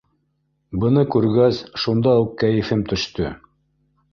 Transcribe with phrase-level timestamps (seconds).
[0.83, 3.35] Быны күргәс, шунда уҡ кәйефем төштө.